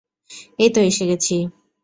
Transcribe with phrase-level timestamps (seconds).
[0.59, 1.35] এইতো এসে গেছি।